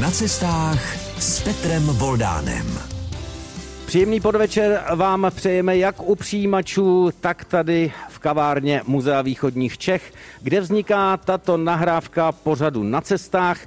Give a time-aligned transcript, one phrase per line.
[0.00, 2.66] Na cestách s Petrem Voldánem.
[3.86, 10.60] Příjemný podvečer vám přejeme jak u přijímačů, tak tady v kavárně Muzea východních Čech, kde
[10.60, 13.58] vzniká tato nahrávka pořadu na cestách.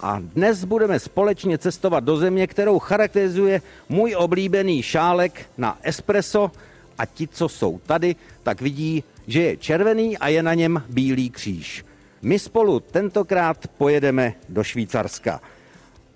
[0.00, 6.50] A dnes budeme společně cestovat do země, kterou charakterizuje můj oblíbený šálek na espresso
[6.98, 11.30] a ti, co jsou tady, tak vidí, že je červený a je na něm bílý
[11.30, 11.84] kříž.
[12.22, 15.40] My spolu tentokrát pojedeme do Švýcarska.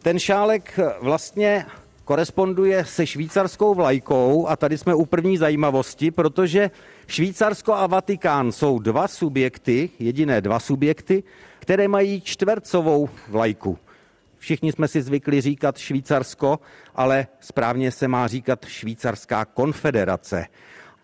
[0.04, 1.66] Ten šálek vlastně
[2.04, 6.70] koresponduje se švýcarskou vlajkou a tady jsme u první zajímavosti, protože
[7.06, 11.22] Švýcarsko a Vatikán jsou dva subjekty, jediné dva subjekty,
[11.58, 13.78] které mají čtvercovou vlajku.
[14.38, 16.60] Všichni jsme si zvykli říkat Švýcarsko,
[16.94, 20.46] ale správně se má říkat Švýcarská konfederace.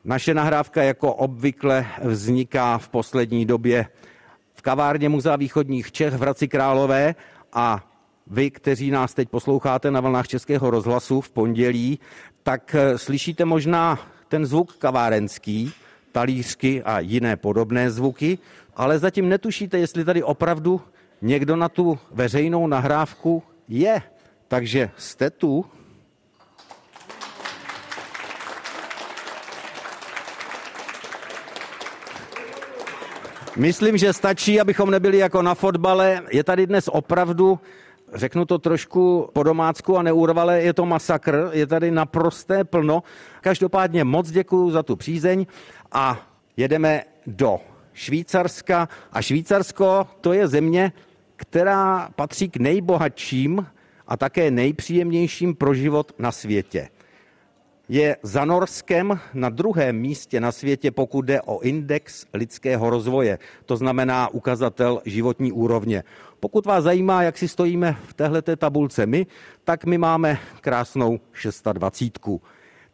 [0.05, 3.87] Naše nahrávka jako obvykle vzniká v poslední době
[4.55, 7.15] v kavárně Muzea východních Čech v Hradci Králové
[7.53, 7.90] a
[8.31, 11.99] vy, kteří nás teď posloucháte na vlnách Českého rozhlasu v pondělí,
[12.43, 15.73] tak eh, slyšíte možná ten zvuk kavárenský,
[16.13, 18.39] talířky a jiné podobné zvuky,
[18.77, 20.81] ale zatím netušíte, jestli tady opravdu
[21.23, 24.03] někdo na tu veřejnou nahrávku je.
[24.49, 25.65] Takže jste tu,
[33.57, 36.23] Myslím, že stačí, abychom nebyli jako na fotbale.
[36.31, 37.61] Je tady dnes opravdu
[38.15, 43.03] řeknu to trošku po domácku a neurvale, je to masakr, je tady naprosté plno.
[43.41, 45.47] Každopádně moc děkuji za tu přízeň
[45.93, 46.19] a
[46.57, 47.59] jedeme do
[47.93, 48.89] Švýcarska.
[49.13, 50.93] A Švýcarsko to je země,
[51.37, 53.67] která patří k nejbohatším
[54.09, 56.89] a také nejpříjemnějším pro život na světě
[57.91, 63.77] je za Norskem na druhém místě na světě, pokud jde o index lidského rozvoje, to
[63.77, 66.05] znamená ukazatel životní úrovně.
[66.41, 69.27] Pokud vás zajímá, jak si stojíme v téhleté tabulce my,
[69.65, 72.19] tak my máme krásnou 620.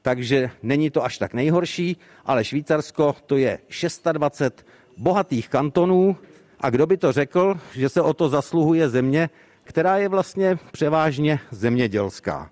[0.02, 4.66] Takže není to až tak nejhorší, ale Švýcarsko to je 620
[4.96, 6.16] bohatých kantonů
[6.60, 9.30] a kdo by to řekl, že se o to zasluhuje země,
[9.64, 12.50] která je vlastně převážně zemědělská.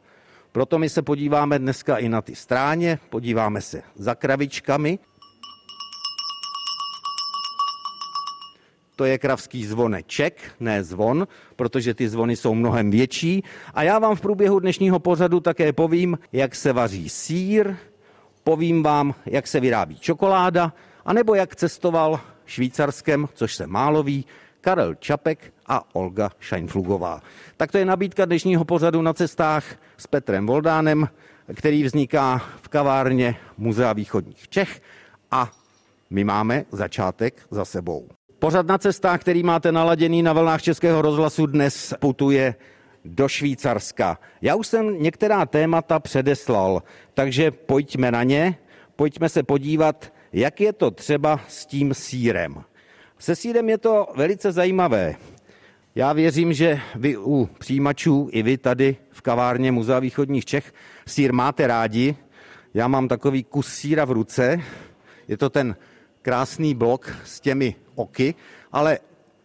[0.54, 4.98] Proto my se podíváme dneska i na ty stráně, podíváme se za kravičkami.
[8.96, 13.44] To je kravský zvoneček, ne zvon, protože ty zvony jsou mnohem větší.
[13.74, 17.76] A já vám v průběhu dnešního pořadu také povím, jak se vaří sír,
[18.44, 20.72] povím vám, jak se vyrábí čokoláda,
[21.04, 24.24] anebo jak cestoval švýcarskem, což se málo ví,
[24.64, 27.22] Karel Čapek a Olga Scheinflugová.
[27.56, 29.64] Tak to je nabídka dnešního pořadu na cestách
[29.96, 31.08] s Petrem Voldánem,
[31.54, 34.80] který vzniká v kavárně Muzea východních Čech
[35.30, 35.50] a
[36.10, 38.08] my máme začátek za sebou.
[38.38, 42.54] Pořad na cestách, který máte naladěný na vlnách Českého rozhlasu, dnes putuje
[43.04, 44.18] do Švýcarska.
[44.42, 46.82] Já už jsem některá témata předeslal,
[47.14, 48.58] takže pojďme na ně,
[48.96, 52.64] pojďme se podívat, jak je to třeba s tím sírem.
[53.18, 55.14] Se sírem je to velice zajímavé.
[55.94, 60.72] Já věřím, že vy u přijímačů i vy tady v kavárně Muzea východních Čech
[61.06, 62.16] sír máte rádi.
[62.74, 64.60] Já mám takový kus síra v ruce.
[65.28, 65.76] Je to ten
[66.22, 68.34] krásný blok s těmi oky,
[68.72, 68.98] ale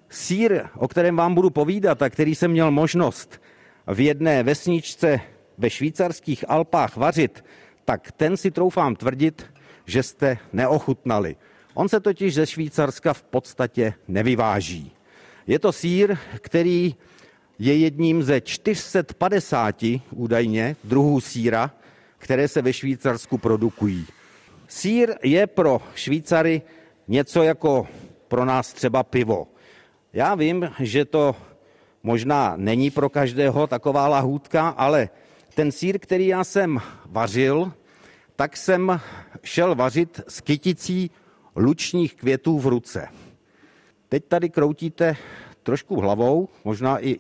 [0.10, 3.42] sír, o kterém vám budu povídat a který jsem měl možnost
[3.88, 5.22] v jedné vesničce
[5.58, 7.46] ve švýcarských Alpách vařit,
[7.86, 9.46] tak ten si troufám tvrdit,
[9.86, 11.36] že jste neochutnali.
[11.74, 14.92] On se totiž ze Švýcarska v podstatě nevyváží.
[15.48, 16.96] Je to sír, který
[17.60, 21.72] je jedním ze 450 údajně druhů síra,
[22.18, 24.06] které se ve Švýcarsku produkují.
[24.68, 26.62] Sír je pro Švýcary
[27.08, 27.88] něco jako
[28.28, 29.48] pro nás třeba pivo.
[30.14, 31.36] Já vím, že to
[32.04, 35.10] možná není pro každého taková lahůdka, ale
[35.56, 37.74] ten sír, který já jsem vařil,
[38.36, 39.02] tak jsem
[39.44, 41.12] šel vařit s kyticí
[41.60, 43.08] lučních květů v ruce.
[44.10, 45.16] Teď tady kroutíte
[45.64, 47.20] trošku hlavou, možná i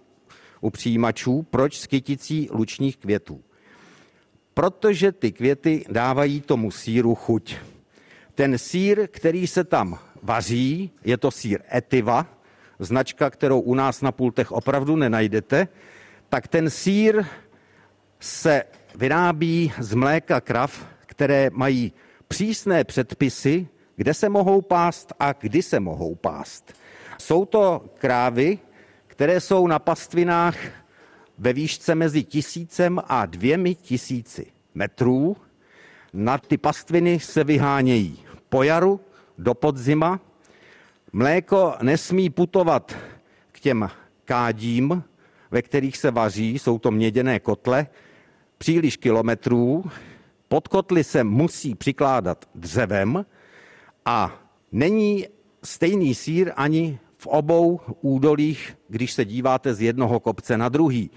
[0.61, 3.43] u přijímačů, proč s kyticí lučních květů.
[4.53, 7.55] Protože ty květy dávají tomu síru chuť.
[8.35, 12.27] Ten sír, který se tam vaří, je to sír Etiva,
[12.79, 15.67] značka, kterou u nás na pultech opravdu nenajdete,
[16.29, 17.25] tak ten sír
[18.19, 18.63] se
[18.95, 21.93] vyrábí z mléka krav, které mají
[22.27, 23.67] přísné předpisy,
[23.99, 26.73] kde se mohou pást a kdy se mohou pást.
[27.17, 28.59] Jsou to krávy,
[29.07, 30.55] které jsou na pastvinách
[31.37, 35.37] ve výšce mezi tisícem a dvěmi tisíci metrů.
[36.13, 38.19] Na ty pastviny se vyhánějí
[38.49, 38.99] po jaru
[39.37, 40.19] do podzima.
[41.13, 42.95] Mléko nesmí putovat
[43.51, 43.89] k těm
[44.25, 45.03] kádím,
[45.51, 47.87] ve kterých se vaří, jsou to měděné kotle,
[48.57, 49.83] příliš kilometrů,
[50.47, 53.25] pod kotly se musí přikládat dřevem
[54.05, 54.41] a
[54.71, 55.27] není
[55.63, 61.11] stejný sír ani v obou údolích, když se díváte z jednoho kopce na druhý.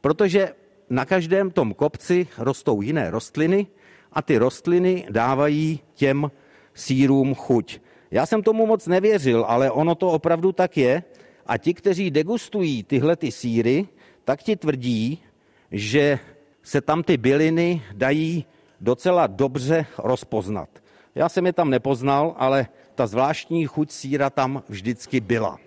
[0.00, 0.54] Protože
[0.90, 3.66] na každém tom kopci rostou jiné rostliny
[4.12, 6.30] a ty rostliny dávají těm
[6.74, 7.80] sírům chuť.
[8.10, 11.02] Já jsem tomu moc nevěřil, ale ono to opravdu tak je.
[11.46, 13.88] A ti, kteří degustují tyhle ty síry,
[14.24, 15.22] tak ti tvrdí,
[15.70, 16.18] že
[16.62, 18.44] se tam ty byliny dají
[18.80, 20.83] docela dobře rozpoznat.
[21.14, 25.58] Já jsem je tam nepoznal, ale ta zvláštní chuť síra tam vždycky byla.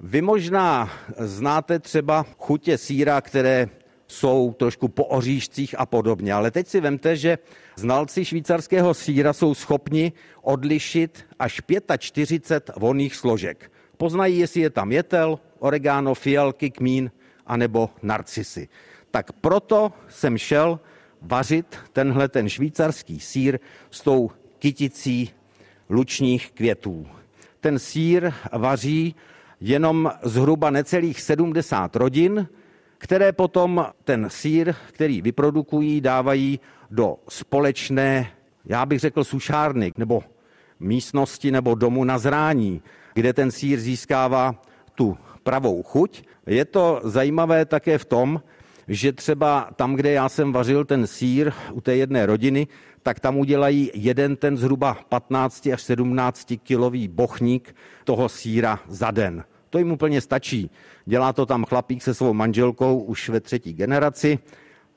[0.00, 3.68] Vy možná znáte třeba chutě síra, které
[4.06, 6.32] jsou trošku po oříšcích a podobně.
[6.32, 7.38] Ale teď si vemte, že
[7.76, 10.12] znalci švýcarského síra jsou schopni
[10.42, 11.60] odlišit až
[11.98, 13.72] 45 vonných složek.
[13.96, 17.10] Poznají, jestli je tam jetel, oregano, fialky, kmín
[17.46, 18.68] anebo narcisy.
[19.10, 20.80] Tak proto jsem šel
[21.22, 23.58] vařit tenhle ten švýcarský sír
[23.90, 25.30] s tou kyticí
[25.90, 27.06] lučních květů.
[27.60, 29.14] Ten sír vaří
[29.60, 32.48] jenom zhruba necelých 70 rodin,
[32.98, 38.30] které potom ten sír, který vyprodukují, dávají do společné,
[38.64, 40.22] já bych řekl, sušárny nebo
[40.80, 42.82] místnosti nebo domu na zrání,
[43.14, 44.62] kde ten sír získává
[44.94, 46.22] tu pravou chuť.
[46.46, 48.40] Je to zajímavé také v tom,
[48.88, 52.66] že třeba tam, kde já jsem vařil ten sír u té jedné rodiny,
[53.02, 59.44] tak tam udělají jeden ten zhruba 15 až 17 kilový bochník toho síra za den.
[59.70, 60.70] To jim úplně stačí.
[61.06, 64.38] Dělá to tam chlapík se svou manželkou už ve třetí generaci.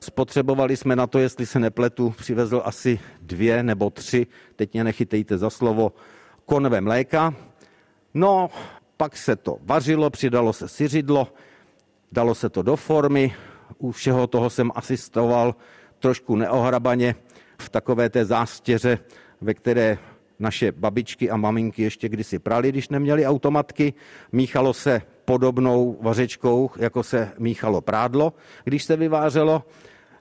[0.00, 4.26] Spotřebovali jsme na to, jestli se nepletu, přivezl asi dvě nebo tři,
[4.56, 5.92] teď mě nechytejte za slovo,
[6.44, 7.34] konve mléka.
[8.14, 8.50] No,
[8.96, 11.28] pak se to vařilo, přidalo se syřidlo,
[12.12, 13.34] dalo se to do formy,
[13.78, 15.54] u všeho toho jsem asistoval
[15.98, 17.14] trošku neohrabaně
[17.58, 18.98] v takové té zástěře,
[19.40, 19.98] ve které
[20.38, 23.94] naše babičky a maminky ještě kdysi prali, když neměli automatky.
[24.32, 28.32] Míchalo se podobnou vařečkou, jako se míchalo prádlo,
[28.64, 29.64] když se vyvářelo.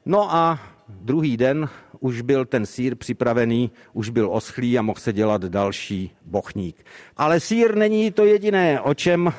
[0.06, 1.70] No a druhý den
[2.00, 6.86] už byl ten sír připravený, už byl oschlý a mohl se dělat další bochník.
[7.18, 9.34] Ale sír není to jediné, o čem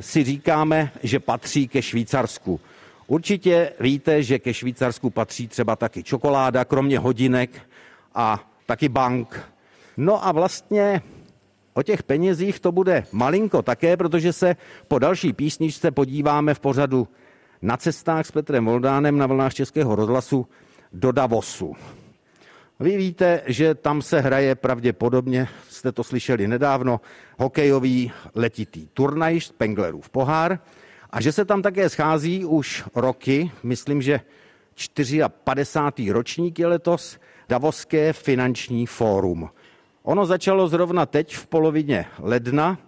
[0.00, 2.60] si říkáme, že patří ke Švýcarsku.
[3.10, 7.50] Určitě víte, že ke Švýcarsku patří třeba taky čokoláda, kromě hodinek
[8.14, 9.40] a taky bank.
[9.96, 11.02] No a vlastně
[11.74, 14.56] o těch penězích to bude malinko také, protože se
[14.88, 17.08] po další písničce podíváme v pořadu
[17.62, 20.46] na cestách s Petrem Voldánem na vlnách Českého rozhlasu
[20.92, 21.76] do Davosu.
[22.80, 27.00] Vy víte, že tam se hraje pravděpodobně, jste to slyšeli nedávno,
[27.38, 30.58] hokejový letitý turnaj Spenglerův pohár
[31.10, 34.20] a že se tam také schází už roky, myslím, že
[35.28, 36.12] 54.
[36.12, 37.18] ročník je letos,
[37.48, 39.50] Davoské finanční fórum.
[40.02, 42.78] Ono začalo zrovna teď v polovině ledna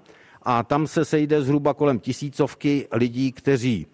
[0.42, 3.86] a tam se sejde zhruba kolem tisícovky lidí, kteří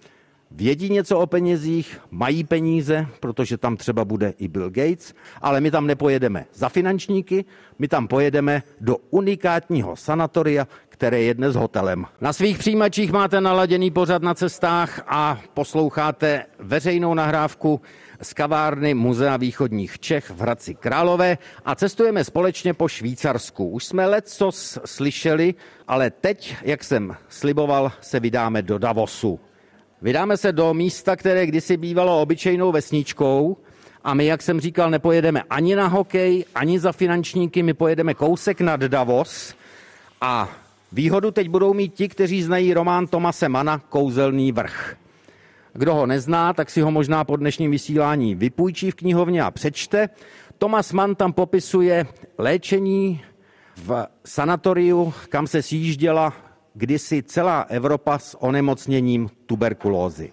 [0.51, 5.71] vědí něco o penězích, mají peníze, protože tam třeba bude i Bill Gates, ale my
[5.71, 7.45] tam nepojedeme za finančníky,
[7.79, 12.05] my tam pojedeme do unikátního sanatoria, které je dnes hotelem.
[12.21, 17.81] Na svých přijímačích máte naladěný pořad na cestách a posloucháte veřejnou nahrávku
[18.23, 23.71] z kavárny Muzea východních Čech v Hradci Králové a cestujeme společně po Švýcarsku.
[23.71, 24.51] Už jsme leco
[24.85, 25.55] slyšeli,
[25.89, 29.41] ale teď, jak jsem sliboval, se vydáme do Davosu.
[30.03, 33.57] Vydáme se do místa, které kdysi bývalo obyčejnou vesničkou
[34.05, 38.61] a my, jak jsem říkal, nepojedeme ani na hokej, ani za finančníky, my pojedeme kousek
[38.61, 39.55] nad Davos
[40.21, 40.49] a
[40.93, 44.97] výhodu teď budou mít ti, kteří znají román Tomase Mana Kouzelný vrch.
[45.73, 50.09] Kdo ho nezná, tak si ho možná po dnešním vysílání vypůjčí v knihovně a přečte.
[50.59, 52.07] Thomas Mann tam popisuje
[52.39, 53.21] léčení
[53.77, 56.33] v sanatoriu, kam se sjížděla
[56.79, 60.33] kdysi celá Evropa s onemocněním tuberkulózy.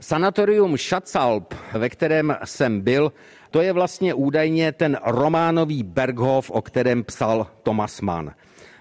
[0.00, 3.12] Sanatorium Schatzalp, ve kterém jsem byl,
[3.50, 8.32] to je vlastně údajně ten románový Berghof, o kterém psal Thomas Mann.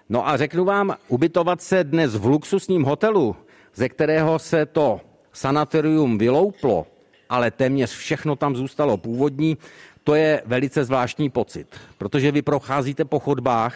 [0.09, 3.35] No a řeknu vám, ubytovat se dnes v luxusním hotelu,
[3.75, 5.01] ze kterého se to
[5.33, 6.87] sanatorium vylouplo,
[7.29, 9.57] ale téměř všechno tam zůstalo původní,
[10.03, 11.67] to je velice zvláštní pocit,
[11.97, 13.75] protože vy procházíte po chodbách,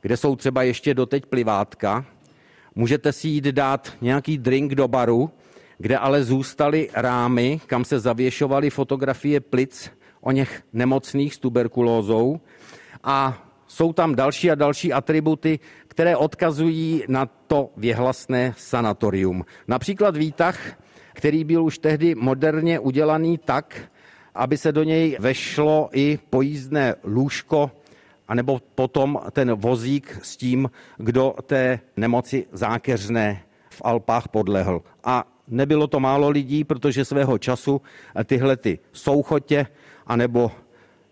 [0.00, 2.04] kde jsou třeba ještě doteď plivátka,
[2.74, 5.30] můžete si jít dát nějaký drink do baru,
[5.78, 9.90] kde ale zůstaly rámy, kam se zavěšovaly fotografie plic
[10.20, 12.40] o něch nemocných s tuberkulózou
[13.04, 19.44] a jsou tam další a další atributy, které odkazují na to věhlasné sanatorium.
[19.68, 20.58] Například výtah,
[21.12, 23.90] který byl už tehdy moderně udělaný tak,
[24.34, 27.70] aby se do něj vešlo i pojízdné lůžko,
[28.28, 34.82] anebo potom ten vozík s tím, kdo té nemoci zákeřné v Alpách podlehl.
[35.04, 37.82] A nebylo to málo lidí, protože svého času
[38.24, 39.66] tyhle ty souchotě,
[40.06, 40.50] anebo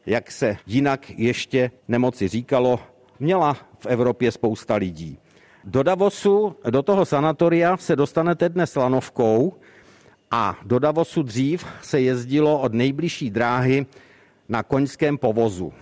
[0.07, 2.81] jak se jinak ještě nemoci říkalo,
[3.21, 5.19] měla v Evropě spousta lidí.
[5.65, 9.55] Do Davosu, do toho sanatoria se dostanete dnes lanovkou
[10.31, 13.87] a do Davosu dřív se jezdilo od nejbližší dráhy
[14.49, 15.73] na koňském povozu,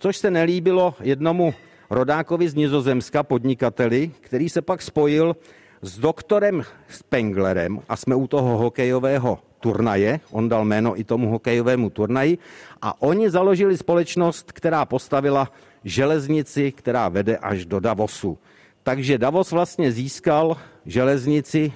[0.00, 1.54] což se nelíbilo jednomu
[1.90, 5.36] rodákovi z Nizozemska, podnikateli, který se pak spojil
[5.82, 11.90] s doktorem Spenglerem a jsme u toho hokejového turnaje, on dal jméno i tomu hokejovému
[11.90, 12.38] turnaji
[12.82, 15.52] a oni založili společnost, která postavila
[15.84, 18.38] železnici, která vede až do Davosu.
[18.82, 21.72] Takže Davos vlastně získal železnici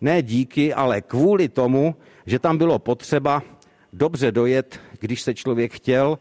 [0.00, 1.94] ne díky, ale kvůli tomu,
[2.26, 3.42] že tam bylo potřeba
[3.92, 6.18] dobře dojet, když se člověk chtěl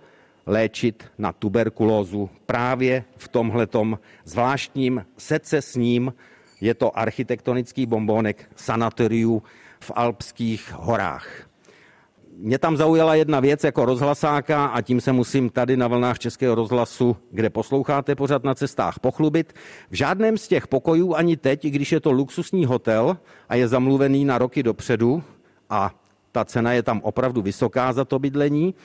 [0.51, 6.13] léčit na tuberkulózu právě v tomhletom zvláštním secesním,
[6.61, 9.43] je to architektonický bombónek sanatoriu
[9.79, 11.47] v alpských horách.
[12.37, 16.55] Mě tam zaujala jedna věc jako rozhlasáka a tím se musím tady na vlnách Českého
[16.55, 19.53] rozhlasu, kde posloucháte pořád na cestách, pochlubit.
[19.89, 23.17] V žádném z těch pokojů ani teď, i když je to luxusní hotel
[23.49, 25.23] a je zamluvený na roky dopředu
[25.69, 25.91] a
[26.31, 28.75] ta cena je tam opravdu vysoká za to bydlení,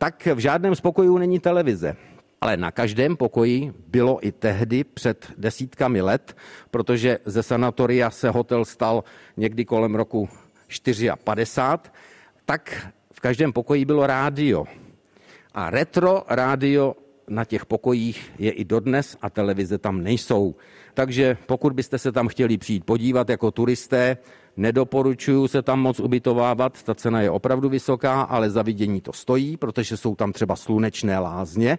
[0.00, 1.96] tak v žádném z pokojů není televize.
[2.40, 6.36] Ale na každém pokoji bylo i tehdy před desítkami let,
[6.70, 9.04] protože ze sanatoria se hotel stal
[9.36, 10.28] někdy kolem roku
[11.24, 11.90] 54,
[12.44, 14.64] tak v každém pokoji bylo rádio.
[15.54, 16.96] A retro rádio
[17.28, 20.54] na těch pokojích je i dodnes a televize tam nejsou.
[20.94, 24.16] Takže pokud byste se tam chtěli přijít podívat jako turisté,
[24.60, 29.56] nedoporučuju se tam moc ubytovávat, ta cena je opravdu vysoká, ale za vidění to stojí,
[29.56, 31.78] protože jsou tam třeba slunečné lázně,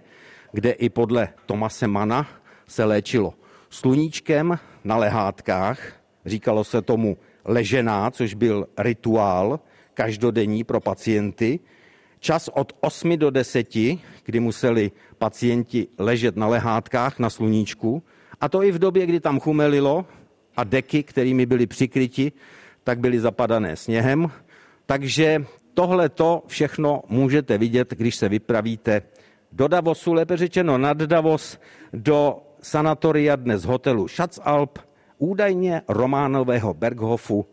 [0.51, 2.27] kde i podle Tomase Mana
[2.67, 3.33] se léčilo
[3.69, 5.79] sluníčkem na lehátkách,
[6.25, 9.59] říkalo se tomu ležená, což byl rituál
[9.93, 11.59] každodenní pro pacienty,
[12.19, 13.67] čas od 8 do 10,
[14.23, 18.03] kdy museli pacienti ležet na lehátkách na sluníčku,
[18.41, 20.05] a to i v době, kdy tam chumelilo
[20.57, 22.31] a deky, kterými byly přikryti,
[22.83, 24.31] tak byly zapadané sněhem.
[24.85, 29.01] Takže tohle to všechno můžete vidět, když se vypravíte
[29.51, 31.59] do Davosu, lépe řečeno nad Davos,
[31.93, 34.79] do sanatoria dnes hotelu Schatzalp,
[35.17, 37.45] údajně románového Berghofu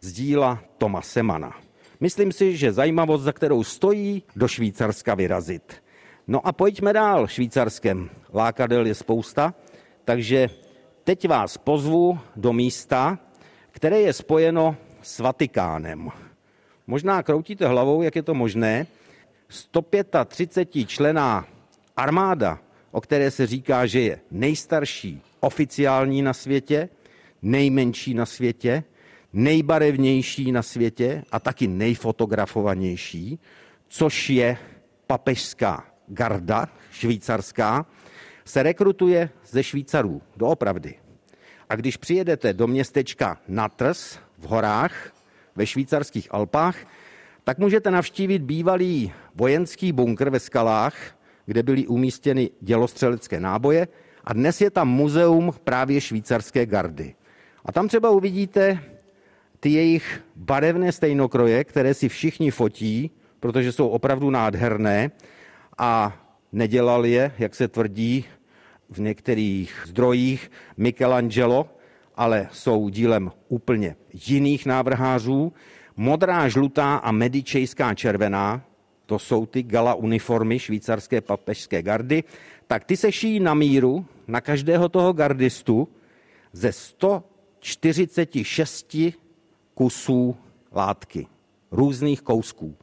[0.00, 1.52] z díla Toma Semana.
[2.00, 5.74] Myslím si, že zajímavost, za kterou stojí, do Švýcarska vyrazit.
[6.28, 8.10] No a pojďme dál Švýcarskem.
[8.34, 9.54] Lákadel je spousta,
[10.04, 10.48] takže
[11.04, 13.18] teď vás pozvu do místa,
[13.74, 16.08] které je spojeno s Vatikánem.
[16.86, 18.86] Možná kroutíte hlavou, jak je to možné,
[19.48, 21.46] 135 člená
[21.96, 22.58] armáda,
[22.90, 26.88] o které se říká, že je nejstarší oficiální na světě,
[27.42, 28.84] nejmenší na světě,
[29.32, 33.38] nejbarevnější na světě a taky nejfotografovanější,
[33.88, 34.56] což je
[35.06, 37.86] papežská garda švýcarská,
[38.44, 41.03] se rekrutuje ze Švýcarů, doopravdy.
[41.68, 45.12] A když přijedete do městečka Natrs v horách
[45.56, 46.76] ve švýcarských Alpách,
[47.44, 50.94] tak můžete navštívit bývalý vojenský bunkr ve skalách,
[51.46, 53.88] kde byly umístěny dělostřelecké náboje
[54.24, 57.14] a dnes je tam muzeum právě švýcarské gardy.
[57.64, 58.78] A tam třeba uvidíte
[59.60, 65.10] ty jejich barevné stejnokroje, které si všichni fotí, protože jsou opravdu nádherné
[65.78, 66.16] a
[66.52, 68.24] nedělal je, jak se tvrdí
[68.90, 71.68] v některých zdrojích, Michelangelo,
[72.14, 75.52] ale jsou dílem úplně jiných návrhářů.
[75.96, 78.64] Modrá, žlutá a medičejská červená,
[79.06, 82.24] to jsou ty gala uniformy švýcarské papežské gardy,
[82.66, 85.88] tak ty se šijí na míru na každého toho gardistu
[86.52, 88.96] ze 146
[89.74, 90.36] kusů
[90.72, 91.26] látky,
[91.70, 92.76] různých kousků.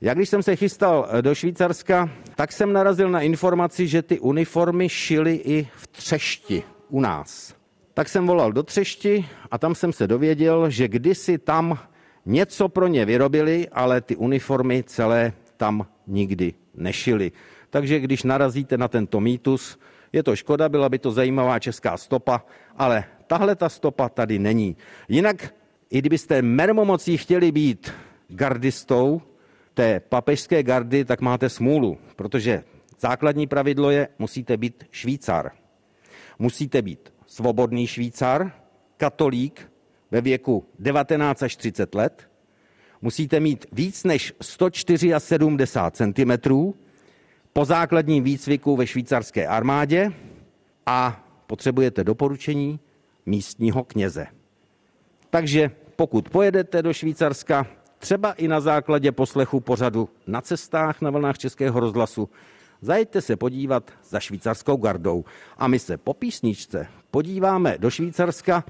[0.00, 4.88] Jak když jsem se chystal do Švýcarska, tak jsem narazil na informaci, že ty uniformy
[4.88, 7.54] šily i v Třešti u nás.
[7.94, 11.78] Tak jsem volal do Třešti a tam jsem se dověděl, že kdysi tam
[12.26, 17.32] něco pro ně vyrobili, ale ty uniformy celé tam nikdy nešily.
[17.70, 19.78] Takže když narazíte na tento mýtus,
[20.12, 22.44] je to škoda, byla by to zajímavá česká stopa,
[22.76, 24.76] ale tahle ta stopa tady není.
[25.08, 25.54] Jinak,
[25.90, 27.92] i kdybyste mermomocí chtěli být
[28.28, 29.22] gardistou
[29.78, 32.64] té papežské gardy, tak máte smůlu, protože
[33.00, 35.50] základní pravidlo je, musíte být Švýcar.
[36.38, 38.52] musíte být svobodný Švýcar,
[38.96, 39.72] katolík
[40.10, 42.30] ve věku 19 až 30 let,
[43.02, 45.12] musíte mít víc než 174
[45.90, 46.32] cm
[47.52, 50.12] po základním výcviku ve švýcarské armádě
[50.86, 52.80] a potřebujete doporučení
[53.26, 54.26] místního kněze.
[55.30, 57.66] Takže pokud pojedete do Švýcarska,
[57.98, 62.28] třeba i na základě poslechu pořadu na cestách na vlnách Českého rozhlasu,
[62.80, 65.24] zajďte se podívat za švýcarskou gardou.
[65.58, 68.64] A my se po písničce podíváme do Švýcarska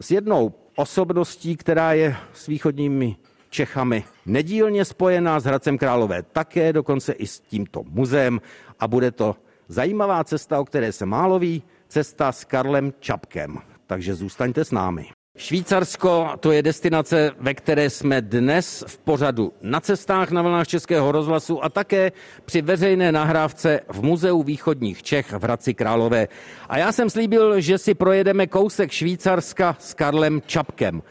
[0.00, 3.16] s jednou osobností, která je s východními
[3.50, 8.40] Čechami nedílně spojená s Hradcem Králové také, dokonce i s tímto muzeem
[8.80, 9.36] a bude to
[9.68, 13.58] zajímavá cesta, o které se málo ví, cesta s Karlem Čapkem.
[13.86, 15.17] Takže zůstaňte s námi.
[15.38, 21.12] Švýcarsko to je destinace, ve které jsme dnes v pořadu na cestách na vlnách Českého
[21.12, 22.12] rozhlasu a také
[22.44, 26.28] při veřejné nahrávce v Muzeu východních Čech v Hradci Králové.
[26.68, 31.02] A já jsem slíbil, že si projedeme kousek Švýcarska s Karlem Čapkem.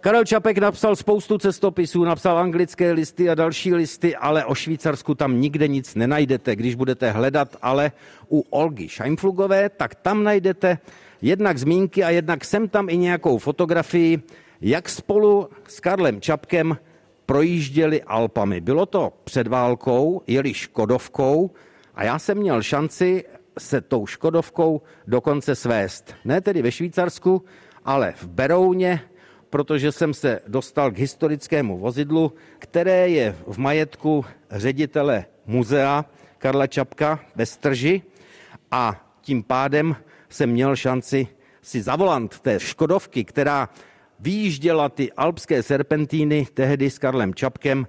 [0.00, 5.40] Karel Čapek napsal spoustu cestopisů, napsal anglické listy a další listy, ale o Švýcarsku tam
[5.40, 6.56] nikde nic nenajdete.
[6.56, 7.92] Když budete hledat ale
[8.30, 10.78] u Olgy Scheimflugové, tak tam najdete
[11.22, 14.22] jednak zmínky a jednak sem tam i nějakou fotografii,
[14.60, 16.78] jak spolu s Karlem Čapkem
[17.26, 18.60] projížděli Alpami.
[18.60, 21.50] Bylo to před válkou, jeli Škodovkou
[21.94, 23.24] a já jsem měl šanci
[23.58, 26.14] se tou Škodovkou dokonce svést.
[26.24, 27.44] Ne tedy ve Švýcarsku,
[27.84, 29.00] ale v Berouně,
[29.50, 36.04] protože jsem se dostal k historickému vozidlu, které je v majetku ředitele muzea
[36.38, 38.02] Karla Čapka ve Strži
[38.70, 39.96] a tím pádem
[40.36, 41.28] jsem měl šanci
[41.62, 43.68] si zavolant té Škodovky, která
[44.20, 47.86] vyjížděla ty alpské serpentíny tehdy s Karlem Čapkem,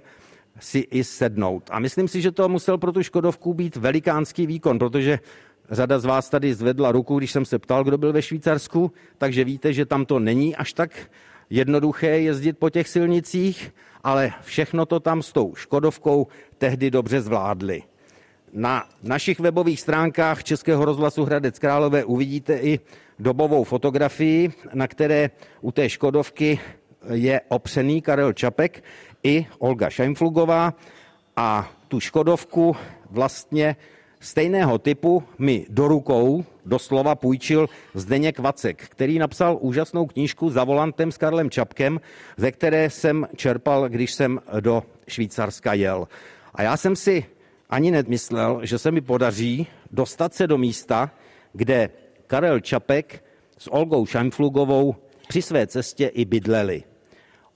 [0.60, 1.70] si i sednout.
[1.70, 5.18] A myslím si, že to musel pro tu Škodovku být velikánský výkon, protože
[5.70, 9.44] řada z vás tady zvedla ruku, když jsem se ptal, kdo byl ve Švýcarsku, takže
[9.44, 11.10] víte, že tam to není až tak
[11.50, 13.74] jednoduché jezdit po těch silnicích,
[14.04, 16.26] ale všechno to tam s tou Škodovkou
[16.58, 17.82] tehdy dobře zvládli.
[18.52, 22.80] Na našich webových stránkách Českého rozhlasu Hradec Králové uvidíte i
[23.18, 25.30] dobovou fotografii, na které
[25.60, 26.60] u té Škodovky
[27.12, 28.84] je opřený Karel Čapek
[29.22, 30.74] i Olga Šajmflugová
[31.36, 32.76] a tu Škodovku
[33.10, 33.76] vlastně
[34.20, 41.12] stejného typu mi do rukou doslova půjčil Zdeněk Vacek, který napsal úžasnou knížku za volantem
[41.12, 42.00] s Karlem Čapkem,
[42.36, 46.08] ze které jsem čerpal, když jsem do Švýcarska jel.
[46.54, 47.24] A já jsem si
[47.70, 51.10] ani nemyslel, že se mi podaří dostat se do místa,
[51.52, 51.90] kde
[52.26, 53.24] Karel Čapek
[53.58, 54.94] s Olgou Šajmflugovou
[55.28, 56.82] při své cestě i bydleli.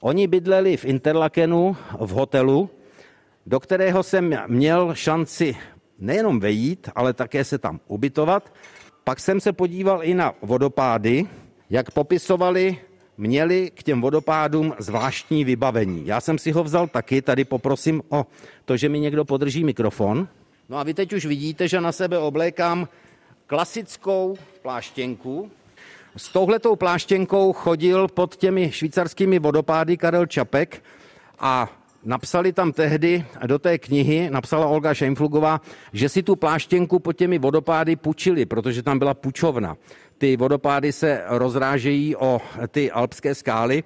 [0.01, 2.71] Oni bydleli v Interlakenu v hotelu,
[3.47, 5.57] do kterého jsem měl šanci
[5.99, 8.53] nejenom vejít, ale také se tam ubytovat.
[9.05, 11.27] Pak jsem se podíval i na vodopády,
[11.71, 12.79] jak popisovali,
[13.23, 16.07] měli k těm vodopádům zvláštní vybavení.
[16.07, 18.27] Já jsem si ho vzal taky, tady poprosím o
[18.65, 20.29] to, že mi někdo podrží mikrofon.
[20.69, 22.89] No a vy teď už vidíte, že na sebe oblékám
[23.47, 25.51] klasickou pláštěnku.
[26.17, 30.83] S touhletou pláštěnkou chodil pod těmi švýcarskými vodopády Karel Čapek
[31.39, 31.71] a
[32.05, 35.61] Napsali tam tehdy do té knihy, napsala Olga Šejmflugová,
[35.93, 39.77] že si tu pláštěnku pod těmi vodopády pučili, protože tam byla pučovna.
[40.23, 43.85] Ty vodopády se rozrážejí o ty alpské skály.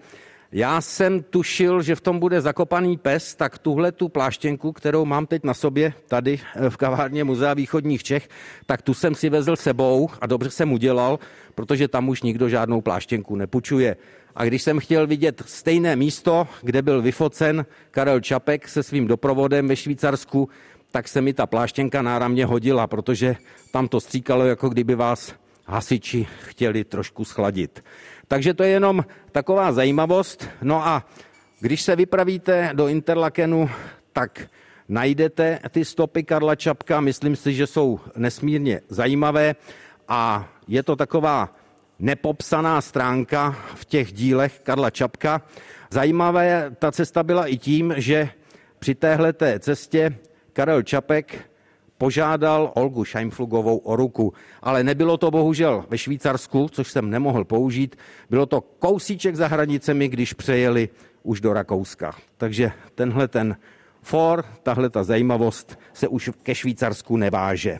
[0.52, 5.26] Já jsem tušil, že v tom bude zakopaný pes, tak tuhle tu pláštěnku, kterou mám
[5.26, 8.28] teď na sobě tady v kavárně Muzea východních Čech,
[8.66, 11.18] tak tu jsem si vezl sebou a dobře jsem udělal,
[11.54, 13.96] protože tam už nikdo žádnou pláštěnku nepučuje.
[14.34, 19.68] A když jsem chtěl vidět stejné místo, kde byl vyfocen Karel Čapek se svým doprovodem
[19.68, 20.48] ve Švýcarsku,
[20.90, 23.36] tak se mi ta pláštěnka náramně hodila, protože
[23.72, 25.34] tam to stříkalo, jako kdyby vás
[25.66, 27.84] hasiči chtěli trošku schladit.
[28.28, 30.48] Takže to je jenom taková zajímavost.
[30.62, 31.06] No a
[31.60, 33.70] když se vypravíte do Interlakenu,
[34.12, 34.48] tak
[34.88, 37.00] najdete ty stopy Karla Čapka.
[37.00, 39.54] Myslím si, že jsou nesmírně zajímavé
[40.08, 41.56] a je to taková
[41.98, 45.42] nepopsaná stránka v těch dílech Karla Čapka.
[45.90, 48.28] Zajímavé ta cesta byla i tím, že
[48.78, 50.18] při téhle cestě
[50.52, 51.50] Karel Čapek
[51.98, 54.32] požádal Olgu Scheimflugovou o ruku.
[54.62, 57.96] Ale nebylo to bohužel ve Švýcarsku, což jsem nemohl použít.
[58.30, 60.88] Bylo to kousíček za hranicemi, když přejeli
[61.22, 62.14] už do Rakouska.
[62.36, 63.56] Takže tenhle ten
[64.02, 67.78] for, tahle ta zajímavost se už ke Švýcarsku neváže.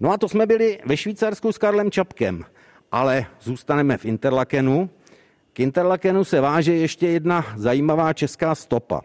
[0.00, 2.44] No a to jsme byli ve Švýcarsku s Karlem Čapkem
[2.92, 4.90] ale zůstaneme v Interlakenu.
[5.52, 9.00] K Interlakenu se váže ještě jedna zajímavá česká stopa.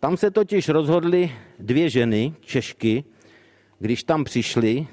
[0.00, 3.04] Tam se totiž rozhodly dvě ženy, Češky,
[3.78, 4.86] když tam přišli,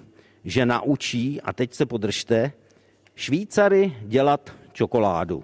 [0.43, 2.51] že naučí, a teď se podržte,
[3.15, 5.43] Švýcary dělat čokoládu.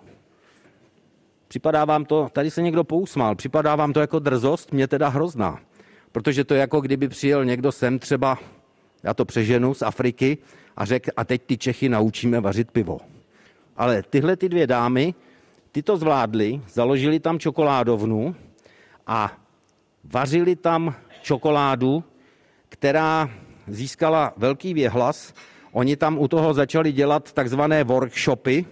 [1.47, 5.59] Připadá vám to, tady se někdo pousmál, připadá vám to jako drzost, mě teda hrozná.
[6.11, 8.37] Protože to je jako kdyby přijel někdo sem třeba,
[9.03, 10.37] já to přeženu, z Afriky
[10.77, 12.99] a řekl, a teď ty Čechy naučíme vařit pivo.
[13.77, 15.13] Ale tyhle ty dvě dámy,
[15.71, 18.35] ty to zvládly, založili tam čokoládovnu
[19.07, 19.37] a
[20.03, 22.03] vařili tam čokoládu,
[22.79, 23.29] která
[23.67, 25.33] získala velký věhlas.
[25.71, 28.65] Oni tam u toho začali dělat takzvané workshopy,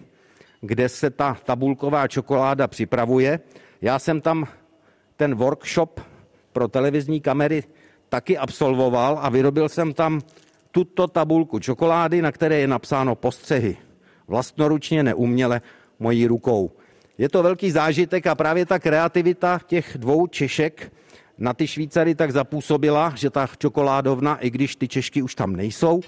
[0.61, 3.39] kde se ta tabulková čokoláda připravuje.
[3.81, 4.47] Já jsem tam
[5.17, 6.01] ten workshop
[6.53, 7.63] pro televizní kamery
[8.09, 10.21] taky absolvoval a vyrobil jsem tam
[10.71, 13.77] tuto tabulku čokolády, na které je napsáno postřehy.
[14.27, 15.61] Vlastnoručně, neuměle,
[15.99, 16.71] mojí rukou.
[17.17, 20.91] Je to velký zážitek a právě ta kreativita těch dvou Češek
[21.37, 26.01] na ty Švýcary tak zapůsobila, že ta čokoládovna, i když ty Češky už tam nejsou,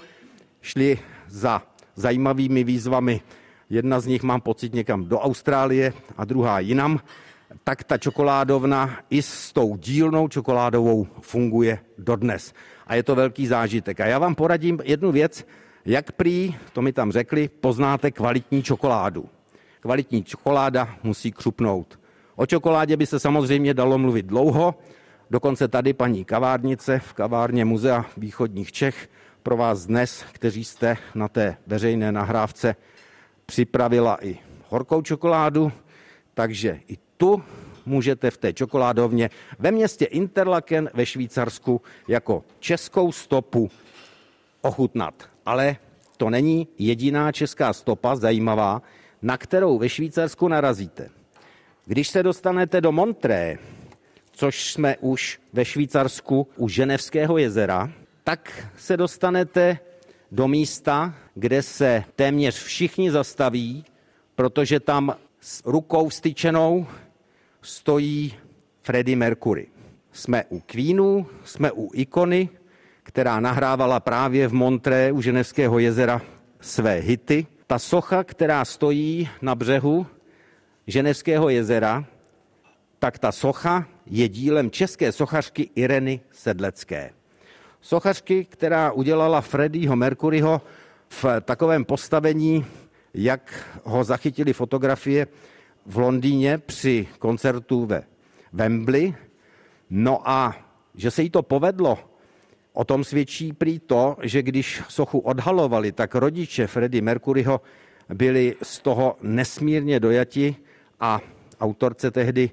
[0.62, 1.62] šli za
[1.94, 3.20] zajímavými výzvami.
[3.70, 7.00] Jedna z nich mám pocit někam do Austrálie a druhá jinam.
[7.64, 12.52] Tak ta čokoládovna i s tou dílnou čokoládovou funguje dodnes.
[12.86, 14.00] A je to velký zážitek.
[14.00, 15.46] A já vám poradím jednu věc,
[15.84, 19.28] jak prý, to mi tam řekli, poznáte kvalitní čokoládu.
[19.80, 21.98] Kvalitní čokoláda musí křupnout.
[22.36, 24.74] O čokoládě by se samozřejmě dalo mluvit dlouho,
[25.30, 29.08] dokonce tady paní kavárnice v kavárně Muzea východních Čech
[29.42, 32.76] pro vás dnes, kteří jste na té veřejné nahrávce,
[33.46, 34.38] připravila i
[34.68, 35.72] horkou čokoládu,
[36.34, 37.42] takže i tu
[37.86, 43.70] můžete v té čokoládovně ve městě Interlaken ve Švýcarsku jako českou stopu
[44.60, 45.14] ochutnat.
[45.46, 45.76] Ale
[46.16, 48.82] to není jediná česká stopa zajímavá,
[49.22, 51.08] na kterou ve Švýcarsku narazíte.
[51.86, 53.58] Když se dostanete do Montré,
[54.38, 57.90] což jsme už ve Švýcarsku u Ženevského jezera,
[58.24, 59.78] tak se dostanete
[60.32, 63.84] do místa, kde se téměř všichni zastaví,
[64.34, 66.86] protože tam s rukou styčenou
[67.62, 68.34] stojí
[68.82, 69.66] Freddie Mercury.
[70.12, 72.48] Jsme u Queenu, jsme u ikony,
[73.02, 76.22] která nahrávala právě v Montré u Ženevského jezera
[76.60, 77.46] své hity.
[77.66, 80.06] Ta socha, která stojí na břehu
[80.86, 82.04] Ženevského jezera,
[82.98, 87.10] tak ta socha je dílem české sochařky Ireny Sedlecké.
[87.80, 90.62] Sochařky, která udělala Freddieho Mercuryho
[91.08, 92.66] v takovém postavení,
[93.14, 95.26] jak ho zachytili fotografie
[95.86, 98.02] v Londýně při koncertu ve
[98.52, 99.14] Wembley.
[99.90, 100.56] No a
[100.94, 101.98] že se jí to povedlo,
[102.72, 107.60] o tom svědčí prý to, že když sochu odhalovali, tak rodiče Freddie Mercuryho
[108.14, 110.56] byli z toho nesmírně dojati
[111.00, 111.20] a
[111.60, 112.50] autorce tehdy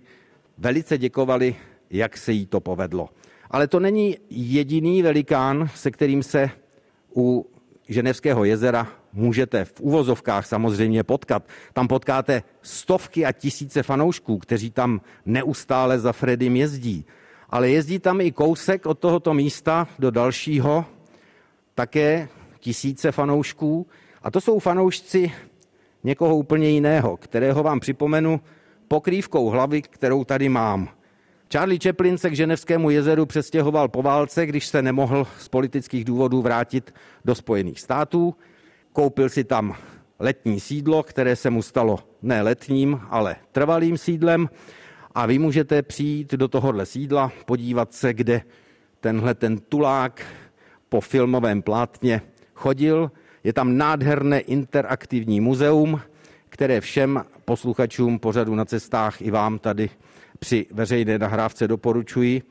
[0.58, 1.56] velice děkovali,
[1.90, 3.10] jak se jí to povedlo.
[3.52, 6.50] Ale to není jediný velikán, se kterým se
[7.16, 7.50] u
[7.90, 11.48] Ženevského jezera můžete v uvozovkách samozřejmě potkat.
[11.74, 17.06] Tam potkáte stovky a tisíce fanoušků, kteří tam neustále za Fredim jezdí.
[17.50, 20.86] Ale jezdí tam i kousek od tohoto místa do dalšího,
[21.76, 22.28] také
[22.60, 23.88] tisíce fanoušků.
[24.24, 25.32] A to jsou fanoušci
[26.04, 28.42] někoho úplně jiného, kterého vám připomenu
[28.88, 30.90] pokrývkou hlavy, kterou tady mám.
[31.52, 36.42] Charlie Chaplin se k Ženevskému jezeru přestěhoval po válce, když se nemohl z politických důvodů
[36.42, 36.94] vrátit
[37.26, 38.36] do Spojených států.
[38.94, 39.76] Koupil si tam
[40.20, 44.50] letní sídlo, které se mu stalo ne letním, ale trvalým sídlem.
[45.16, 48.42] A vy můžete přijít do tohohle sídla, podívat se, kde
[49.00, 50.26] tenhle ten tulák
[50.90, 52.22] po filmovém plátně
[52.54, 53.12] chodil.
[53.44, 56.02] Je tam nádherné interaktivní muzeum,
[56.56, 59.90] které všem posluchačům pořadu na cestách i vám tady
[60.40, 62.42] při veřejné nahrávce doporučuji.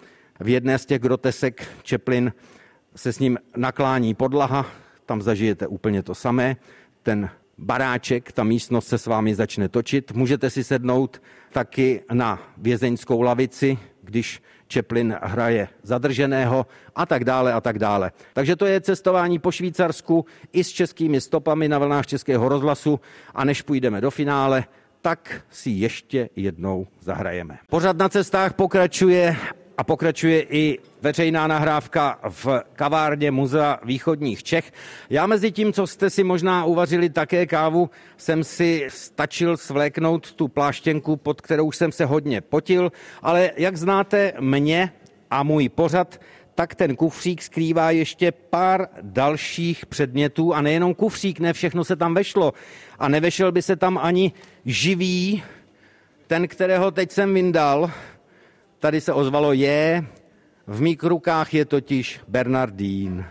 [0.41, 2.33] V jedné z těch grotesek Čeplin
[2.97, 4.67] se s ním naklání podlaha,
[5.07, 6.57] tam zažijete úplně to samé.
[7.03, 10.13] Ten baráček, ta místnost se s vámi začne točit.
[10.13, 17.61] Můžete si sednout taky na vězeňskou lavici, když Čeplin hraje zadrženého a tak dále a
[17.61, 18.13] tak dále.
[18.33, 23.01] Takže to je cestování po Švýcarsku i s českými stopami na vlnách Českého rozhlasu
[23.35, 24.65] a než půjdeme do finále,
[25.03, 27.59] tak si ještě jednou zahrajeme.
[27.69, 29.37] Pořad na cestách pokračuje
[29.79, 34.73] a pokračuje i veřejná nahrávka v kavárně Muzea východních Čech.
[35.11, 40.49] Já mezi tím, co jste si možná uvařili také kávu, jsem si stačil svléknout tu
[40.49, 44.93] pláštěnku, pod kterou jsem se hodně potil, ale jak znáte mě
[45.31, 46.21] a můj pořad,
[46.55, 52.15] tak ten kufřík skrývá ještě pár dalších předmětů a nejenom kufřík, ne všechno se tam
[52.15, 52.53] vešlo.
[52.99, 54.33] A nevešel by se tam ani
[54.65, 55.43] živý,
[56.27, 57.91] ten, kterého teď jsem vyndal,
[58.85, 60.05] tady se ozvalo je,
[60.67, 63.25] v mých rukách je totiž Bernardín.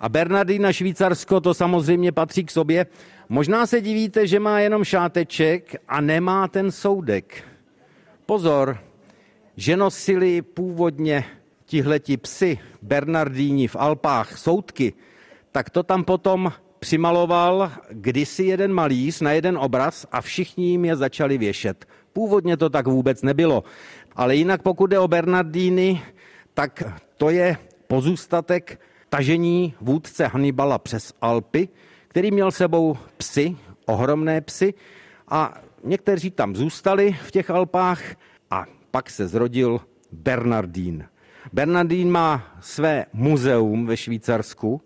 [0.00, 2.86] A Bernardín Švýcarsko to samozřejmě patří k sobě.
[3.28, 7.44] Možná se divíte, že má jenom šáteček a nemá ten soudek.
[8.26, 8.78] Pozor,
[9.56, 11.24] že nosili původně
[11.64, 14.92] tihleti psy, Bernardíni v Alpách, soudky,
[15.52, 20.96] tak to tam potom přimaloval kdysi jeden malíř na jeden obraz a všichni jim je
[20.96, 21.86] začali věšet.
[22.12, 23.64] Původně to tak vůbec nebylo.
[24.16, 26.02] Ale jinak pokud jde o Bernardíny,
[26.54, 26.82] tak
[27.16, 31.68] to je pozůstatek tažení vůdce Hannibala přes Alpy,
[32.08, 34.74] který měl sebou psy, ohromné psy
[35.28, 38.02] a někteří tam zůstali v těch Alpách
[38.50, 39.80] a pak se zrodil
[40.12, 41.04] Bernardín.
[41.52, 44.80] Bernardín má své muzeum ve Švýcarsku.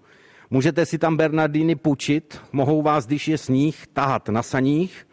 [0.51, 5.07] Můžete si tam Bernardíny půjčit, mohou vás, když je sníh, tahat na saních,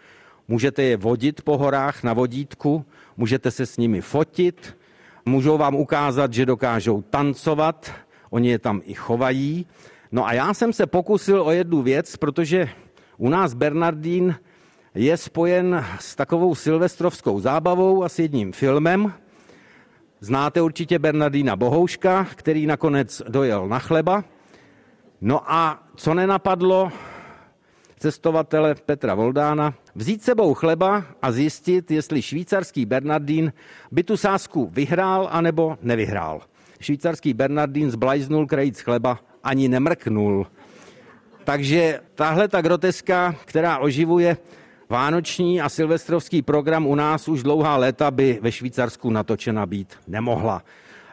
[0.48, 2.86] můžete je vodit po horách na vodítku,
[3.18, 4.78] můžete se s nimi fotit,
[5.26, 7.92] můžou vám ukázat, že dokážou tancovat,
[8.30, 9.66] oni je tam i chovají.
[10.12, 12.70] No a já jsem se pokusil o jednu věc, protože
[13.18, 14.36] u nás Bernardín
[14.96, 19.14] je spojen s takovou silvestrovskou zábavou a s jedním filmem.
[20.20, 24.24] Znáte určitě Bernardína Bohouška, který nakonec dojel na chleba.
[25.22, 26.92] No a co nenapadlo
[28.04, 33.54] cestovatele Petra Voldána, vzít sebou chleba a zjistit, jestli švýcarský Bernardín
[33.92, 36.42] by tu sázku vyhrál anebo nevyhrál.
[36.80, 40.48] Švýcarský Bernardín zblajznul krajíc chleba, ani nemrknul.
[41.44, 44.38] Takže tahle ta groteska, která oživuje
[44.90, 50.64] Vánoční a silvestrovský program u nás už dlouhá léta by ve Švýcarsku natočena být nemohla.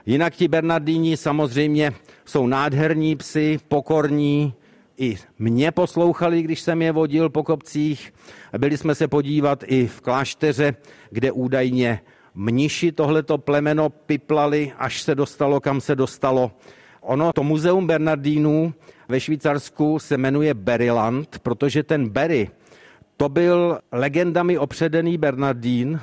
[0.07, 1.93] Jinak ti Bernardíni samozřejmě
[2.25, 4.55] jsou nádherní psy, pokorní,
[5.01, 8.15] i mě poslouchali, když jsem je vodil po kopcích.
[8.59, 10.75] Byli jsme se podívat i v klášteře,
[11.11, 12.01] kde údajně
[12.35, 16.53] mniši tohleto plemeno piplali, až se dostalo, kam se dostalo.
[17.01, 18.75] Ono, to muzeum Bernardínů
[19.09, 22.51] ve Švýcarsku se jmenuje Berryland, protože ten Berry,
[23.17, 26.01] to byl legendami opředený Bernardín,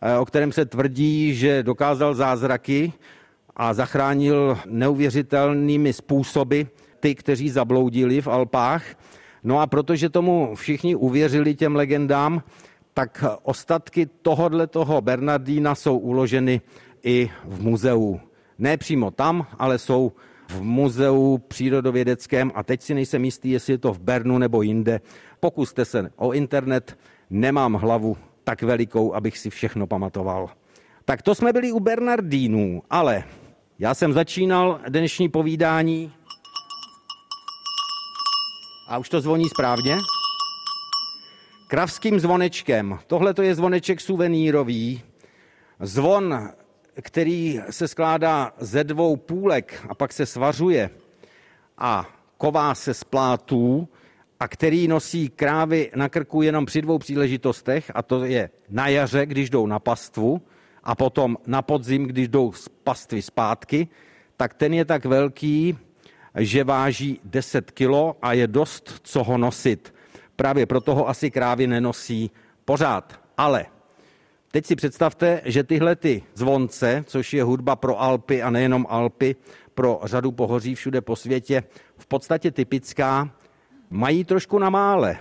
[0.00, 2.92] eh, o kterém se tvrdí, že dokázal zázraky
[3.56, 6.62] a zachránil neuvěřitelnými způsoby
[7.02, 8.84] ty, kteří zabloudili v Alpách.
[9.44, 12.42] No a protože tomu všichni uvěřili těm legendám,
[12.94, 16.60] tak ostatky tohodle toho Bernardína jsou uloženy
[17.02, 18.20] i v muzeu.
[18.58, 20.12] Ne přímo tam, ale jsou
[20.48, 25.00] v muzeu přírodovědeckém a teď si nejsem jistý, jestli je to v Bernu nebo jinde.
[25.40, 26.98] Pokuste se o internet,
[27.30, 30.50] nemám hlavu tak velikou, abych si všechno pamatoval.
[31.04, 33.24] Tak to jsme byli u Bernardínů, ale
[33.78, 36.12] já jsem začínal dnešní povídání
[38.92, 39.96] a už to zvoní správně.
[41.66, 42.98] Kravským zvonečkem.
[43.06, 45.02] Tohle to je zvoneček suvenírový.
[45.80, 46.48] Zvon,
[47.02, 50.90] který se skládá ze dvou půlek a pak se svařuje
[51.78, 52.06] a
[52.38, 53.88] ková se z plátů
[54.40, 59.26] a který nosí krávy na krku jenom při dvou příležitostech a to je na jaře,
[59.26, 60.42] když jdou na pastvu
[60.84, 63.88] a potom na podzim, když jdou z pastvy zpátky,
[64.36, 65.78] tak ten je tak velký,
[66.34, 69.94] že váží 10 kilo a je dost co ho nosit.
[70.36, 72.30] Právě proto ho asi krávy nenosí
[72.64, 73.20] pořád.
[73.36, 73.66] Ale
[74.50, 79.36] teď si představte, že tyhle ty zvonce, což je hudba pro Alpy a nejenom Alpy,
[79.74, 81.62] pro řadu pohoří všude po světě,
[81.96, 83.30] v podstatě typická,
[83.90, 85.18] mají trošku na mále.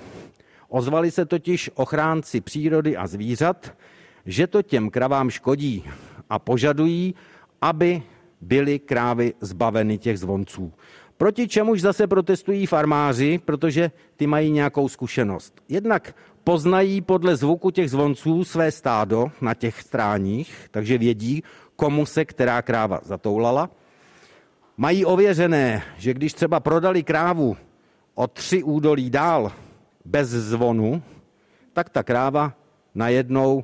[0.69, 3.73] Ozvali se totiž ochránci přírody a zvířat,
[4.25, 5.83] že to těm kravám škodí
[6.29, 7.15] a požadují,
[7.61, 8.03] aby
[8.41, 10.73] byly krávy zbaveny těch zvonců.
[11.21, 15.61] Proti čemuž zase protestují farmáři, protože ty mají nějakou zkušenost.
[15.69, 21.43] Jednak poznají podle zvuku těch zvonců své stádo na těch stráních, takže vědí,
[21.75, 23.69] komu se která kráva zatoulala.
[24.77, 27.57] Mají ověřené, že když třeba prodali krávu
[28.15, 29.51] o tři údolí dál
[30.05, 31.01] bez zvonu,
[31.73, 32.53] tak ta kráva
[32.95, 33.63] najednou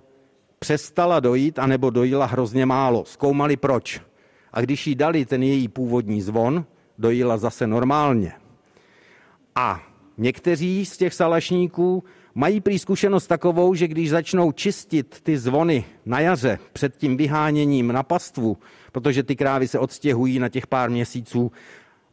[0.59, 3.05] přestala dojít, anebo dojila hrozně málo.
[3.05, 4.01] Zkoumali proč.
[4.53, 6.65] A když jí dali ten její původní zvon,
[6.97, 8.33] dojila zase normálně.
[9.55, 9.83] A
[10.17, 12.03] někteří z těch salašníků
[12.35, 17.87] mají prý zkušenost takovou, že když začnou čistit ty zvony na jaře před tím vyháněním
[17.87, 18.57] na pastvu,
[18.91, 21.51] protože ty krávy se odstěhují na těch pár měsíců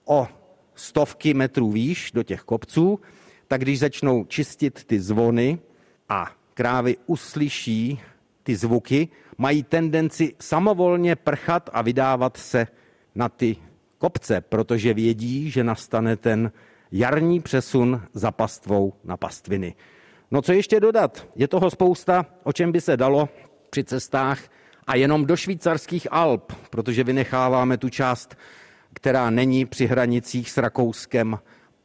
[0.04, 0.28] o
[0.74, 3.00] stovky metrů výš do těch kopců,
[3.48, 5.58] tak když začnou čistit ty zvony
[6.08, 8.00] a krávy uslyší
[8.42, 12.66] ty zvuky, mají tendenci samovolně prchat a vydávat se
[13.14, 13.56] na ty
[14.04, 16.52] kopce, protože vědí, že nastane ten
[16.92, 19.74] jarní přesun za pastvou na pastviny.
[20.30, 21.28] No co ještě dodat?
[21.36, 23.28] Je toho spousta, o čem by se dalo
[23.70, 24.40] při cestách
[24.86, 28.36] a jenom do švýcarských Alp, protože vynecháváme tu část,
[28.94, 31.38] která není při hranicích s Rakouskem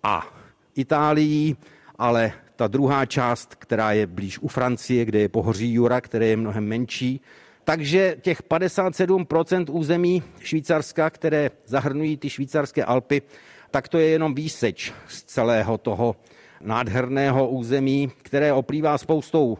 [0.03, 0.27] a
[0.75, 1.57] Itálií,
[1.97, 6.37] ale ta druhá část, která je blíž u Francie, kde je pohoří Jura, které je
[6.37, 7.21] mnohem menší.
[7.69, 13.21] Takže těch 57% území Švýcarska, které zahrnují ty švýcarské Alpy,
[13.71, 16.15] tak to je jenom výseč z celého toho
[16.61, 19.57] nádherného území, které oplývá spoustou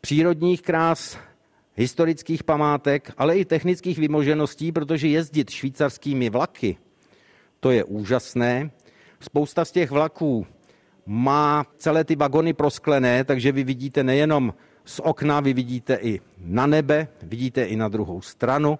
[0.00, 1.18] přírodních krás,
[1.74, 6.76] historických památek, ale i technických vymožeností, protože jezdit švýcarskými vlaky,
[7.60, 8.70] to je úžasné.
[9.20, 10.46] Spousta z těch vlaků
[11.06, 16.66] má celé ty vagony prosklené, takže vy vidíte nejenom z okna, vy vidíte i na
[16.66, 18.78] nebe, vidíte i na druhou stranu.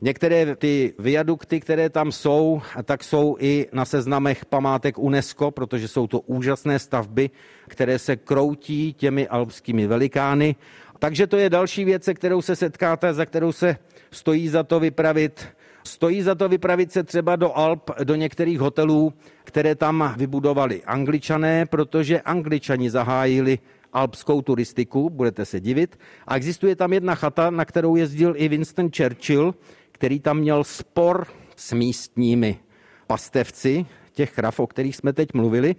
[0.00, 6.06] Některé ty viadukty, které tam jsou, tak jsou i na seznamech památek UNESCO, protože jsou
[6.06, 7.30] to úžasné stavby,
[7.68, 10.56] které se kroutí těmi alpskými velikány.
[10.98, 13.76] Takže to je další věc, se kterou se setkáte, za kterou se
[14.10, 15.46] stojí za to vypravit.
[15.84, 19.12] Stojí za to vypravit se třeba do Alp, do některých hotelů,
[19.44, 23.58] které tam vybudovali angličané, protože angličani zahájili
[23.92, 25.98] alpskou turistiku, budete se divit.
[26.26, 29.54] A existuje tam jedna chata, na kterou jezdil i Winston Churchill,
[29.92, 32.58] který tam měl spor s místními
[33.06, 35.76] pastevci, těch krav, o kterých jsme teď mluvili.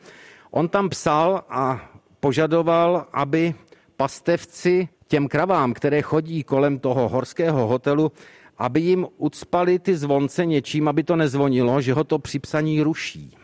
[0.52, 3.54] On tam psal a požadoval, aby
[3.98, 8.12] pastevci těm kravám, které chodí kolem toho horského hotelu,
[8.58, 13.39] aby jim ucpali ty zvonce něčím, aby to nezvonilo, že ho to při psaní ruší.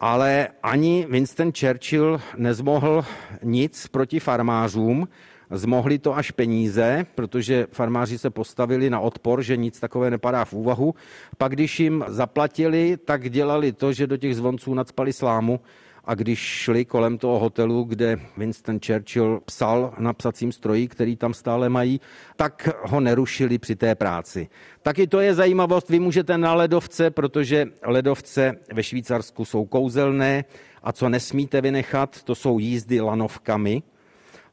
[0.00, 3.04] Ale ani Winston Churchill nezmohl
[3.42, 5.08] nic proti farmářům,
[5.50, 10.52] zmohli to až peníze, protože farmáři se postavili na odpor, že nic takové nepadá v
[10.52, 10.94] úvahu.
[11.38, 15.60] Pak, když jim zaplatili, tak dělali to, že do těch zvonců nadspali slámu
[16.04, 21.34] a když šli kolem toho hotelu, kde Winston Churchill psal na psacím stroji, který tam
[21.34, 22.00] stále mají,
[22.36, 24.48] tak ho nerušili při té práci.
[24.82, 30.44] Taky to je zajímavost, vy můžete na ledovce, protože ledovce ve Švýcarsku jsou kouzelné
[30.82, 33.82] a co nesmíte vynechat, to jsou jízdy lanovkami.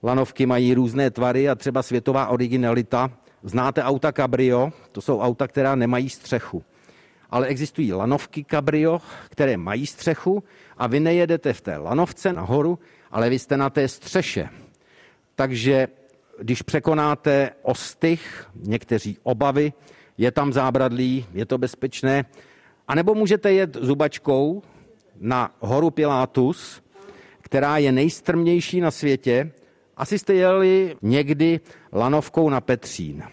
[0.03, 3.11] Lanovky mají různé tvary a třeba světová originalita.
[3.43, 4.71] Znáte auta Cabrio?
[4.91, 6.63] To jsou auta, která nemají střechu
[7.29, 10.43] ale existují lanovky cabrio, které mají střechu
[10.77, 12.79] a vy nejedete v té lanovce nahoru,
[13.11, 14.49] ale vy jste na té střeše.
[15.35, 15.87] Takže
[16.41, 19.73] když překonáte ostych, někteří obavy,
[20.17, 22.25] je tam zábradlí, je to bezpečné,
[22.87, 24.63] a nebo můžete jet zubačkou
[25.19, 26.81] na horu Pilatus,
[27.41, 29.51] která je nejstrmější na světě.
[29.97, 31.59] Asi jste jeli někdy
[31.93, 33.23] lanovkou na Petřín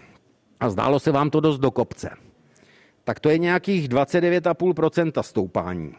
[0.60, 2.10] a zdálo se vám to dost do kopce
[3.04, 5.94] tak to je nějakých 29,5% stoupání.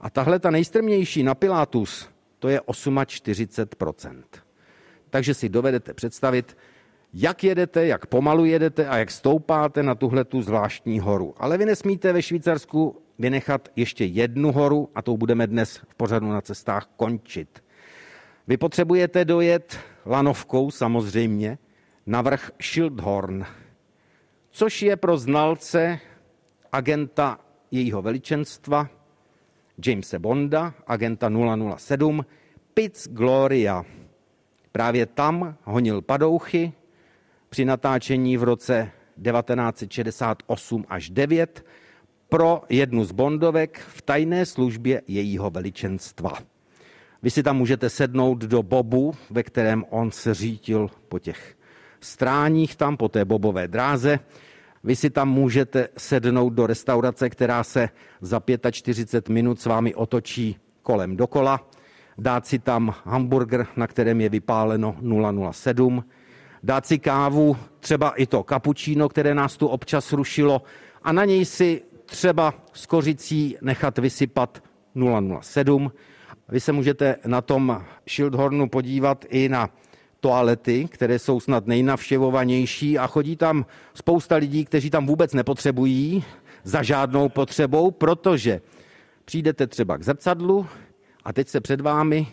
[0.00, 4.22] A tahle ta nejstrmější na Pilatus, to je 48%.
[5.10, 6.56] Takže si dovedete představit,
[7.14, 11.34] jak jedete, jak pomalu jedete a jak stoupáte na tuhle tu zvláštní horu.
[11.36, 16.28] Ale vy nesmíte ve Švýcarsku vynechat ještě jednu horu a tou budeme dnes v pořadu
[16.28, 17.64] na cestách končit.
[18.48, 21.58] Vy potřebujete dojet lanovkou samozřejmě
[22.06, 23.46] na vrch Schildhorn,
[24.50, 26.00] což je pro znalce
[26.72, 27.38] agenta
[27.70, 28.88] jejího veličenstva,
[29.86, 31.30] Jamese Bonda, agenta
[31.76, 32.26] 007,
[32.74, 33.84] Piz Gloria.
[34.72, 36.72] Právě tam honil padouchy
[37.48, 38.90] při natáčení v roce
[39.22, 41.64] 1968 až 9
[42.28, 46.32] pro jednu z Bondovek v tajné službě jejího veličenstva.
[47.22, 51.56] Vy si tam můžete sednout do bobu, ve kterém on se řítil po těch
[52.00, 54.18] stráních tam, po té bobové dráze
[54.84, 57.88] vy si tam můžete sednout do restaurace, která se
[58.20, 61.68] za 45 minut s vámi otočí kolem dokola,
[62.18, 64.96] dát si tam hamburger, na kterém je vypáleno
[65.52, 66.04] 007,
[66.62, 70.62] dát si kávu, třeba i to kapučíno, které nás tu občas rušilo,
[71.02, 74.62] a na něj si třeba s kořicí nechat vysypat
[75.40, 75.92] 007.
[76.48, 79.70] Vy se můžete na tom Schildhornu podívat i na
[80.22, 86.24] toalety, které jsou snad nejnavštěvovanější a chodí tam spousta lidí, kteří tam vůbec nepotřebují
[86.64, 88.60] za žádnou potřebou, protože
[89.24, 90.66] přijdete třeba k zrcadlu
[91.24, 92.26] a teď se před vámi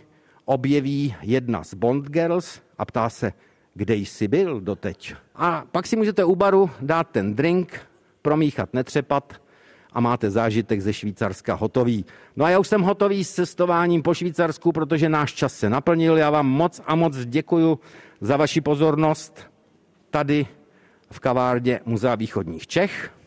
[0.46, 3.34] objeví jedna z Bond Girls a ptá se,
[3.74, 5.16] kde jsi byl doteď.
[5.36, 7.80] A pak si můžete u baru dát ten drink,
[8.22, 9.42] promíchat, netřepat
[9.94, 12.06] a máte zážitek ze Švýcarska hotový.
[12.36, 16.18] No a já už jsem hotový s cestováním po Švýcarsku, protože náš čas se naplnil.
[16.18, 17.80] Já vám moc a moc děkuji
[18.22, 19.52] za vaši pozornost
[20.10, 20.48] tady
[21.12, 23.19] v kavárně Muzea východních Čech.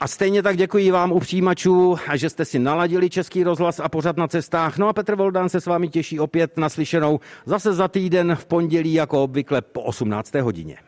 [0.00, 4.16] A stejně tak děkuji vám u přijímačů, že jste si naladili Český rozhlas a pořad
[4.16, 4.78] na cestách.
[4.78, 8.92] No a Petr Voldán se s vámi těší opět naslyšenou zase za týden v pondělí
[8.92, 10.34] jako obvykle po 18.
[10.34, 10.76] hodině.